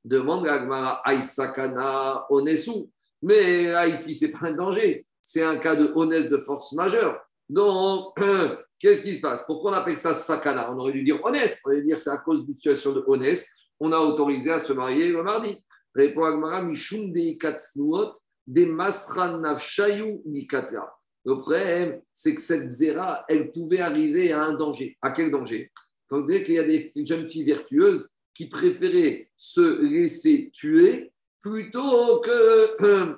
[0.02, 2.86] Demande à Agmara, Sakana, Onesu.
[3.20, 5.06] Mais ici, ce n'est pas un danger.
[5.20, 7.20] C'est un cas de honnête de force majeure.
[7.50, 8.18] Donc,
[8.78, 9.42] qu'est-ce qui se passe?
[9.44, 10.72] Pourquoi on appelle ça sakana?
[10.72, 11.60] On aurait dû dire honnête.
[11.66, 13.46] On aurait dû dire c'est à cause d'une situation de honnête.
[13.80, 15.62] On a autorisé à se marier le mardi.
[15.98, 18.14] Répond Agmara, Mishum de Katsnuot,
[18.46, 20.96] de Masran Nafshayu Nikatra.
[21.24, 24.96] Le problème, c'est que cette zéra, elle pouvait arriver à un danger.
[25.02, 25.72] À quel danger?
[26.08, 32.20] Quand vous qu'il y a des jeunes filles vertueuses qui préféraient se laisser tuer plutôt
[32.20, 33.16] que,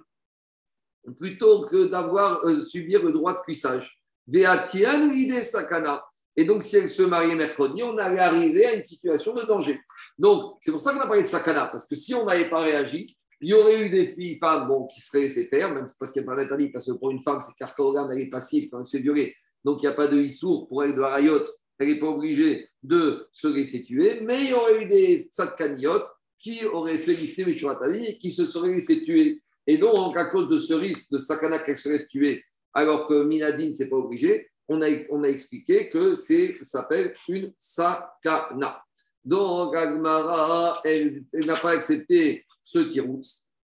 [1.20, 4.00] plutôt que d'avoir euh, subir le droit de cuissage.
[4.26, 6.02] l'idée sakana.
[6.36, 9.80] Et donc, si elle se mariait mercredi, on allait arriver à une situation de danger.
[10.18, 12.60] Donc, c'est pour ça qu'on a parlé de sakana, parce que si on n'avait pas
[12.60, 16.12] réagi, il y aurait eu des filles, femmes, bon, qui seraient laissées faire, même parce
[16.12, 18.68] qu'il n'y a pas d'interdit, parce que pour une femme, c'est carcorgane, elle est passive
[18.70, 19.34] quand elle se fait violer.
[19.64, 21.42] Donc, il n'y a pas de issour pour elle de harayot,
[21.78, 26.10] elle n'est pas obligée de se laisser tuer, mais il y aurait eu des satkaniotes
[26.38, 29.40] qui aurait fait l'ifté et qui se serait laissé tuer.
[29.66, 32.42] Et donc, à cause de ce risque de sakana qu'elle se laisse tuer,
[32.74, 34.80] alors que Minadine, c'est pas obligé, on
[35.24, 38.82] a, expliqué que c'est s'appelle une sakana.
[39.24, 43.20] Donc, Agmara, elle, n'a pas accepté ce tiroux.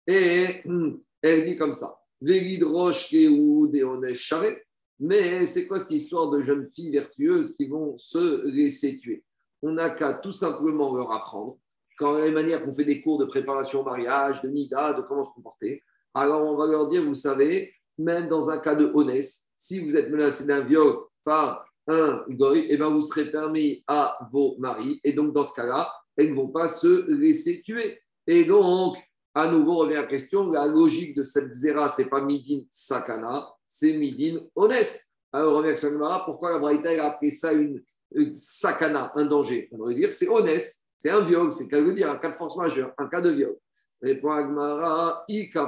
[0.06, 1.96] Et hmm, elle dit comme ça
[5.00, 9.24] mais c'est quoi cette histoire de jeunes filles vertueuses qui vont se laisser tuer?
[9.62, 11.58] On n'a qu'à tout simplement leur apprendre
[11.98, 15.24] quand la manière qu'on fait des cours de préparation au mariage, de nida, de comment
[15.24, 15.82] se comporter,
[16.14, 19.96] alors on va leur dire, vous savez, même dans un cas de honnête, si vous
[19.96, 25.00] êtes menacé d'un viol par un goy, eh ben vous serez permis à vos maris.
[25.04, 28.00] Et donc, dans ce cas-là, elles ne vont pas se laisser tuer.
[28.26, 28.96] Et donc,
[29.34, 33.48] à nouveau, revient la question, la logique de cette zéra, ce n'est pas midin sakana,
[33.66, 35.04] c'est midin honnête.
[35.32, 37.82] Alors, revient à pourquoi la Braïta a appelé ça une,
[38.30, 39.68] sakana, un danger?
[39.72, 40.62] On devrait dire c'est honnête
[41.04, 43.28] c'est un viol, c'est qu'elle veut dire un cas de force majeure, un cas de
[43.28, 43.54] viol.
[44.00, 45.60] Répond Agmara, Le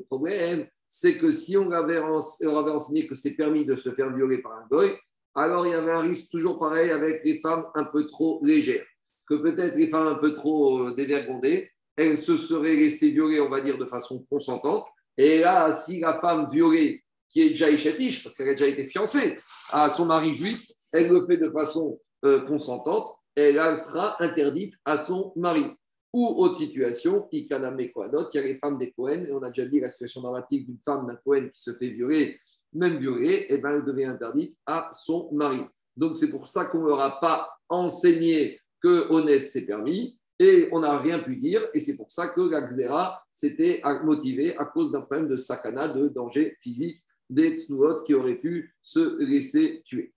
[0.00, 4.42] problème, c'est que si on avait, avait enseigné que c'est permis de se faire violer
[4.42, 4.96] par un goy,
[5.34, 8.86] alors il y avait un risque toujours pareil avec les femmes un peu trop légères.
[9.28, 13.48] Que peut-être les femmes un peu trop euh, dévergondées, elles se seraient laissées violer, on
[13.48, 14.84] va dire, de façon consentante.
[15.16, 18.86] Et là, si la femme violée, qui est déjà échatiche, parce qu'elle a déjà été
[18.86, 19.36] fiancée
[19.70, 24.96] à son mari juif, elle le fait de façon euh, consentante, elle, sera interdite à
[24.96, 25.66] son mari.
[26.12, 29.50] Ou autre situation, Ikaname Kohanot, il y a les femmes des Cohen, et on a
[29.50, 32.38] déjà dit la situation dramatique d'une femme d'un Cohen qui se fait violer,
[32.72, 35.60] même violer, et eh ben, elle devient interdite à son mari.
[35.96, 40.68] Donc c'est pour ça qu'on ne leur a pas enseigné que honnête c'est permis, et
[40.72, 44.64] on n'a rien pu dire, et c'est pour ça que la Xéra s'était motivée à
[44.64, 49.82] cause d'un problème de sakana, de danger physique, des tsnuot qui auraient pu se laisser
[49.84, 50.12] tuer.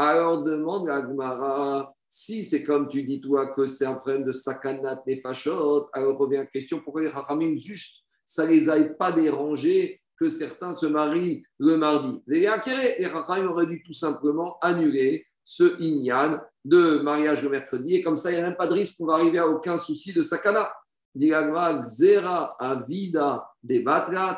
[0.00, 4.30] Alors demande à Gmara, si c'est comme tu dis toi que c'est un problème de
[4.30, 10.00] sakanat nefashot, alors revient la question, pourquoi les Chachamim juste, ça les a pas dérangés
[10.16, 12.22] que certains se marient le mardi?
[12.28, 18.16] Les Chachamim auraient dû tout simplement annuler ce inyan de mariage le mercredi, et comme
[18.16, 20.22] ça, il n'y a même pas de risque qu'on va arriver à aucun souci de
[20.22, 20.70] sakana.
[21.16, 23.82] Zera avida de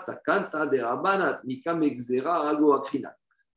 [0.06, 2.72] takanta de mikam xera ago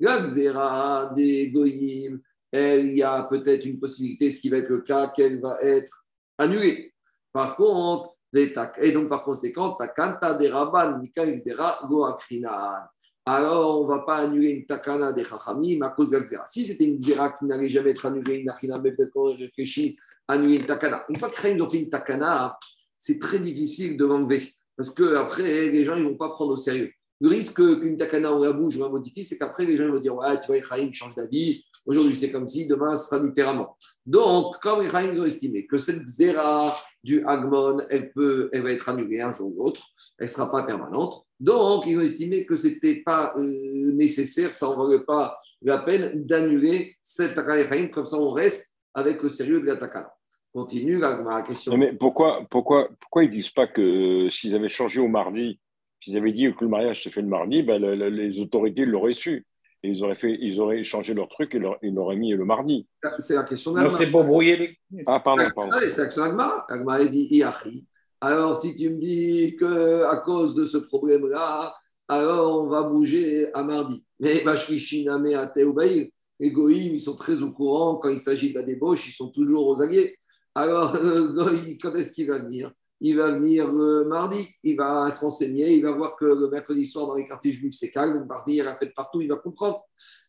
[0.08, 2.20] akrinat des Goyim,
[2.54, 6.06] il y a peut-être une possibilité, ce qui va être le cas, qu'elle va être
[6.38, 6.94] annulé.
[7.32, 12.88] Par contre, et donc par conséquent, takanta des rabban, mika xera, goakrinan.
[13.26, 16.66] Alors, on ne va pas annuler une takana des chachamim à cause de la Si
[16.66, 20.34] c'était une xera qui n'allait jamais être annulée, une achina, peut-être qu'on aurait réfléchi à
[20.34, 21.06] annuler une takana.
[21.08, 22.58] Une fois que ont fait une takana,
[22.98, 24.42] c'est très difficile de l'enlever.
[24.76, 26.92] Parce que après, les gens ne vont pas prendre au sérieux.
[27.24, 30.02] Le risque qu'une takana, on la bouge, on la modifie, c'est qu'après, les gens vont
[30.02, 33.78] dire Ouais, tu vois, Echaim change d'avis, aujourd'hui c'est comme si, demain ce sera différemment.
[34.06, 36.66] Donc, comme Echaim ont estimé que cette zéra
[37.02, 39.82] du Agmon, elle, peut, elle va être annulée un jour ou l'autre,
[40.20, 41.26] elle ne sera pas permanente.
[41.40, 45.78] Donc, ils ont estimé que ce n'était pas euh, nécessaire, ça n'en valait pas la
[45.78, 50.12] peine d'annuler cette takana Echaim, comme ça on reste avec le sérieux de la takana.
[50.54, 51.78] Continue la, question.
[51.78, 55.58] mais pourquoi, pourquoi, pourquoi ils disent pas que euh, s'ils avaient changé au mardi,
[56.04, 59.46] s'ils avaient dit que le mariage se fait le mardi, ben, les autorités l'auraient su.
[59.86, 62.88] Et ils auraient, fait, ils auraient changé leur truc et ils l'auraient mis le mardi.
[63.18, 63.98] C'est la question d'Agma.
[63.98, 65.04] c'est pour brouiller les.
[65.06, 65.76] Ah, pardon, pardon.
[65.82, 66.66] c'est la question d'Agma.
[66.70, 67.86] Agma a dit Iachi.
[68.22, 71.74] Alors, si tu me dis qu'à cause de ce problème-là,
[72.08, 74.06] alors on va bouger à mardi.
[74.20, 78.64] Mais Bashkishiname Ateubaïl, les Goïm, ils sont très au courant quand il s'agit de la
[78.64, 80.16] débauche, ils sont toujours aux alliés.
[80.56, 80.94] Alors,
[81.82, 82.72] quand est-ce qu'il va venir?
[83.06, 86.86] Il va venir le mardi, il va se renseigner, il va voir que le mercredi
[86.86, 89.36] soir dans les quartiers juifs c'est calme, le mardi il a fête partout, il va
[89.36, 89.84] comprendre.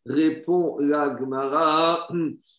[0.04, 2.08] Répond la Gemara,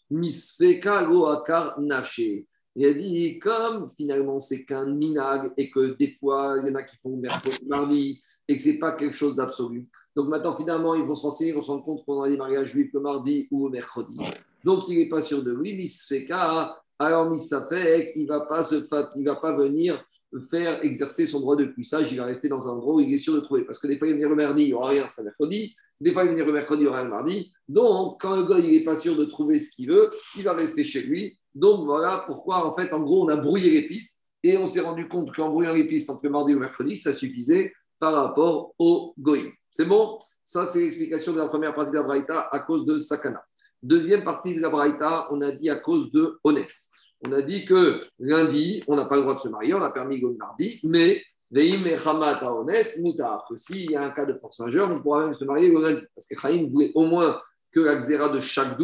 [0.10, 2.48] Misfeka akar naché.
[2.78, 6.76] Il a dit, comme finalement c'est qu'un minag et que des fois il y en
[6.76, 9.90] a qui font mercredi, mardi et que ce n'est pas quelque chose d'absolu.
[10.16, 12.70] Donc maintenant, finalement, ils vont se renseigner, ils vont se rendre compte pendant les mariages
[12.70, 14.18] juifs le mardi ou le mercredi.
[14.64, 19.36] Donc il n'est pas sûr de lui, Misfeka alors Misafek, il ne va, pas va
[19.36, 20.04] pas venir
[20.50, 23.18] faire exercer son droit de puissage, il va rester dans un endroit où il est
[23.18, 23.64] sûr de trouver.
[23.64, 25.76] Parce que des fois, il va venir le mardi, il n'y aura rien, c'est mercredi.
[26.00, 27.52] Des fois, il va venir le mercredi, il n'y aura rien le mardi.
[27.68, 30.54] Donc, quand le gars, il n'est pas sûr de trouver ce qu'il veut, il va
[30.54, 31.38] rester chez lui.
[31.54, 34.82] Donc, voilà pourquoi, en fait, en gros, on a brouillé les pistes et on s'est
[34.82, 38.74] rendu compte qu'en brouillant les pistes entre mardi et le mercredi, ça suffisait par rapport
[38.78, 39.52] au goy.
[39.72, 40.18] C'est bon?
[40.44, 43.44] Ça, c'est l'explication de la première partie de la Braïta à cause de Sakana.
[43.86, 46.90] Deuxième partie de la Braïta, on a dit à cause de Honès.
[47.24, 49.92] On a dit que lundi, on n'a pas le droit de se marier, on a
[49.92, 51.22] permis le mardi, mais
[51.52, 51.96] Veim et
[52.42, 55.46] Honès, Moutar, que s'il y a un cas de force majeure, on pourra même se
[55.46, 56.02] marier le lundi.
[56.16, 57.40] Parce que Chaim voulait au moins
[57.72, 58.76] que la xéra de chaque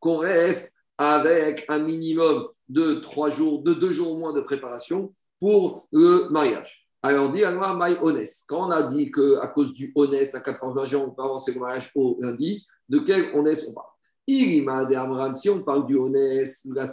[0.00, 5.12] qu'on reste avec un minimum de trois jours, de deux jours au moins de préparation
[5.38, 6.88] pour le mariage.
[7.02, 8.46] Alors, dit alors, my honest.
[8.48, 11.52] Quand on a dit qu'à cause du honest, à quatre force majeure, on peut avancer
[11.52, 13.88] le mariage au lundi, de quel honest on parle?
[14.28, 16.86] Si on parle du honest, à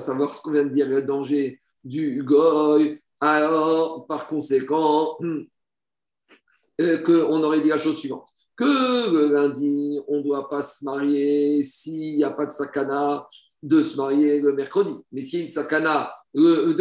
[0.00, 5.16] savoir ce qu'on vient de dire, le danger du goy, alors par conséquent,
[6.80, 10.84] euh, qu'on aurait dit la chose suivante que le lundi, on ne doit pas se
[10.84, 13.24] marier s'il n'y a pas de sakana
[13.62, 14.94] de se marier le mercredi.
[15.12, 16.74] Mais s'il y a une sakana, il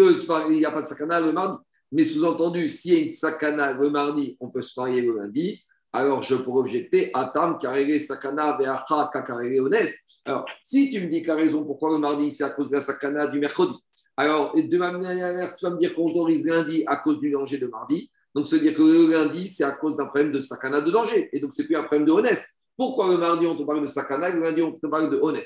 [0.50, 1.58] n'y a pas de sakana le mardi.
[1.92, 5.64] Mais sous-entendu, s'il y a une sakana le mardi, on peut se marier le lundi
[5.94, 9.88] alors je pourrais objecter Atam Karere Sakana Veacha Kakarere Ones.
[10.26, 12.76] Alors, si tu me dis que la raison pourquoi le mardi, c'est à cause de
[12.76, 13.76] la Sakana du mercredi,
[14.18, 17.60] alors de ma manière, tu vas me dire qu'on autorise lundi à cause du danger
[17.60, 18.12] de mardi.
[18.34, 21.30] Donc, veut dire que le lundi, c'est à cause d'un problème de Sakana de danger.
[21.34, 22.28] Et donc, c'est plus un problème de Ones.
[22.76, 25.42] Pourquoi le mardi, on te parle de Sakana, le lundi, on te parle de Ones?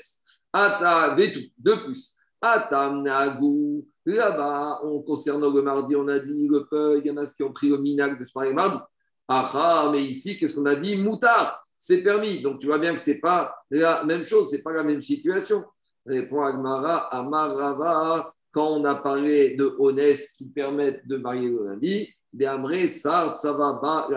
[0.52, 2.16] Ata Vetu, de plus.
[2.40, 7.16] Atam Nagu, là-bas, on concernant le mardi, on a dit le peu, il y en
[7.16, 8.78] a qui ont pris le minac de ce mardi.
[9.28, 10.96] Ah, mais ici, qu'est-ce qu'on a dit?
[10.96, 12.40] Moutard, c'est permis.
[12.40, 14.84] Donc tu vois bien que ce n'est pas la même chose, ce n'est pas la
[14.84, 15.64] même situation.
[16.06, 22.08] Répond Agmara, Amarava, quand on a parlé de honnêtes qui permettent de marier le lundi,
[22.44, 24.08] Amré, Sart, Savaba,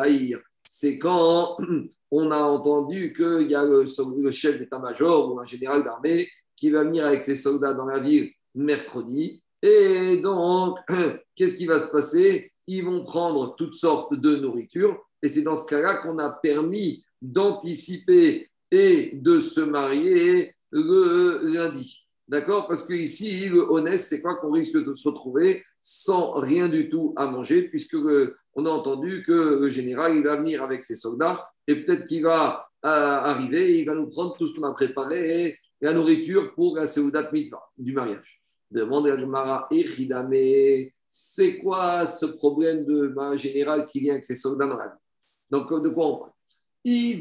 [0.63, 1.57] C'est quand
[2.11, 6.83] on a entendu qu'il y a le chef d'état-major ou un général d'armée qui va
[6.83, 9.41] venir avec ses soldats dans la ville mercredi.
[9.61, 10.77] Et donc,
[11.35, 12.51] qu'est-ce qui va se passer?
[12.67, 14.97] Ils vont prendre toutes sortes de nourriture.
[15.21, 22.05] Et c'est dans ce cas-là qu'on a permis d'anticiper et de se marier le lundi.
[22.27, 22.67] D'accord?
[22.67, 26.89] Parce que ici, le honnête, c'est quoi qu'on risque de se retrouver sans rien du
[26.89, 27.97] tout à manger, puisque
[28.55, 32.23] on a entendu que le général, il va venir avec ses soldats et peut-être qu'il
[32.23, 35.93] va euh, arriver et il va nous prendre tout ce qu'on a préparé et la
[35.93, 38.41] nourriture pour la Seudat Mitzvah du mariage.
[38.71, 40.33] Demande à Mara Echidame,
[41.07, 44.99] c'est quoi ce problème de ma général qui vient avec ses soldats dans la vie?
[45.51, 46.31] Donc, de quoi on parle?
[46.83, 47.19] S'il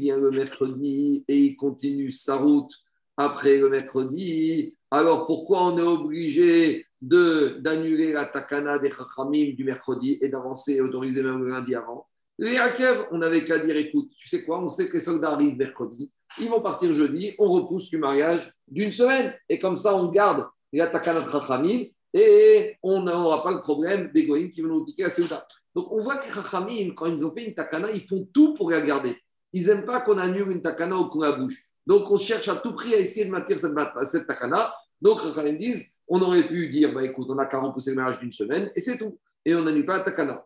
[0.00, 2.72] vient le mercredi et il continue sa route
[3.16, 10.18] après le mercredi, alors pourquoi on est obligé d'annuler la takana des chachamim du mercredi
[10.20, 12.06] et d'avancer, autoriser même le lundi avant?
[12.38, 15.32] Les Akev, on n'avait qu'à dire écoute, tu sais quoi, on sait que les soldats
[15.32, 19.34] arrivent mercredi, ils vont partir jeudi, on repousse le mariage d'une semaine.
[19.48, 24.26] Et comme ça on garde la Takana Chachamim, et on n'aura pas le problème des
[24.26, 25.46] Goïms qui vont nous piquer la Seuda.
[25.74, 28.70] Donc on voit que Chachamim, quand ils ont fait une Takana, ils font tout pour
[28.70, 29.16] la garder.
[29.52, 31.56] Ils n'aiment pas qu'on annule une Takana ou qu'on la bouge.
[31.86, 34.74] Donc on cherche à tout prix à essayer de maintenir cette, Takana.
[35.00, 38.20] Donc Chachamim disent, on aurait pu dire, bah écoute, on a qu'à repousser le mariage
[38.20, 39.18] d'une semaine, et c'est tout.
[39.44, 40.44] Et on n'annule pas la Takana.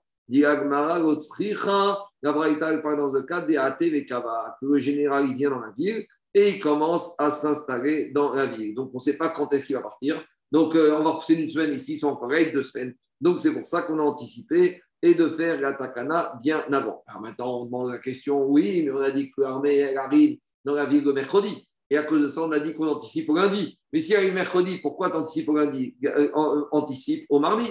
[2.22, 5.72] La Braïta parle dans le cas des Kava, que le général il vient dans la
[5.72, 8.74] ville et il commence à s'installer dans la ville.
[8.74, 10.24] Donc on ne sait pas quand est-ce qu'il va partir.
[10.52, 12.94] Donc euh, on va repousser une semaine ici, ils sont encore deux semaines.
[13.20, 17.02] Donc c'est pour ça qu'on a anticipé et de faire la takana bien avant.
[17.06, 20.38] Alors maintenant on demande la question, oui, mais on a dit que l'armée elle arrive
[20.64, 21.66] dans la ville le mercredi.
[21.90, 23.78] Et à cause de ça, on a dit qu'on anticipe au lundi.
[23.92, 27.68] Mais si elle arrive mercredi, pourquoi tu anticipes au lundi euh, euh, Anticipe au mardi?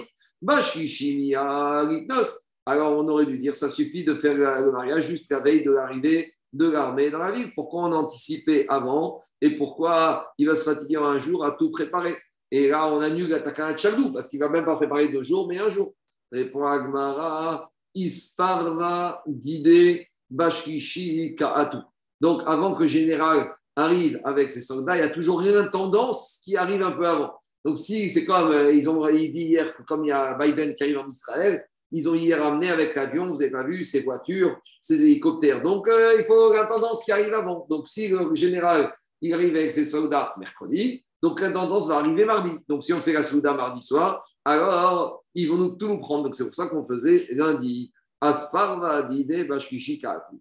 [2.64, 5.70] Alors on aurait dû dire, ça suffit de faire le mariage juste la veille de
[5.70, 7.52] l'arrivée de l'armée dans la ville.
[7.54, 11.70] Pourquoi on a anticipé avant et pourquoi il va se fatiguer un jour à tout
[11.70, 12.14] préparer?
[12.54, 15.22] Et là, on annule la takana de parce qu'il ne va même pas préparer deux
[15.22, 15.94] jours, mais un jour.
[16.30, 21.78] Répond Agmara, Isparva d'idée Bashkishi Kaatu.
[22.20, 26.58] Donc, avant que général arrive avec ses soldats, il y a toujours une tendance qui
[26.58, 27.32] arrive un peu avant.
[27.64, 30.82] Donc, si c'est comme euh, ils ont dit hier, comme il y a Biden qui
[30.82, 34.58] arrive en Israël, ils ont hier amené avec l'avion, vous n'avez pas vu, ces voitures,
[34.82, 35.62] ces hélicoptères.
[35.62, 37.66] Donc, euh, il faut la tendance qui arrive avant.
[37.70, 42.50] Donc, si le général arrive avec ses soldats mercredi, donc la tendance va arriver mardi.
[42.68, 46.24] Donc, si on fait la souda mardi soir, alors ils vont nous, tout nous prendre.
[46.24, 47.92] Donc, c'est pour ça qu'on faisait lundi.
[48.20, 49.48] Asparva dide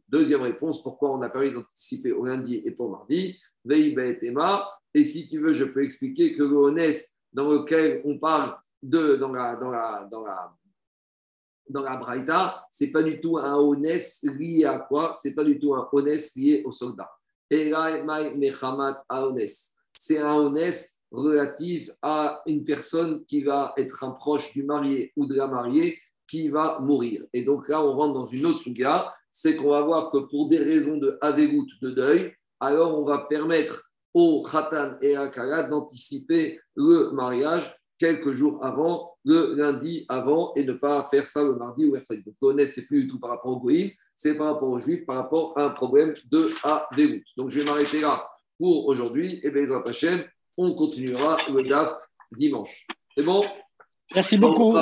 [0.08, 3.39] Deuxième réponse, pourquoi on a permis d'anticiper au lundi et pas au mardi
[4.94, 6.91] Et si tu veux, je peux expliquer que le
[7.34, 10.54] dans lequel on parle de, dans la, dans la, dans la
[11.70, 15.13] dans la Braïta, ce n'est pas du tout un honnête lié à quoi?
[15.13, 17.10] Ce n'est pas du tout un honnête lié au soldat.
[20.04, 25.28] C'est un honnête relatif à une personne qui va être un proche du marié ou
[25.28, 25.96] de la mariée
[26.28, 27.22] qui va mourir.
[27.34, 30.50] Et donc là, on rentre dans une autre souga, c'est qu'on va voir que pour
[30.50, 35.70] des raisons de avegout, de deuil, alors on va permettre au khatan et à kala
[35.70, 41.54] d'anticiper le mariage quelques jours avant, le lundi avant, et ne pas faire ça le
[41.58, 42.24] mardi ou mercredi.
[42.26, 45.06] Donc, le c'est plus du tout par rapport au goïm, c'est par rapport aux juifs,
[45.06, 46.50] par rapport à un problème de
[46.96, 47.24] déroute.
[47.38, 48.31] Donc, je vais m'arrêter là
[48.62, 49.39] pour aujourd'hui.
[49.41, 50.24] Et bien,
[50.56, 51.91] on continuera le DAF
[52.32, 52.86] dimanche.
[53.17, 53.43] C'est bon?
[54.13, 54.78] Merci beaucoup.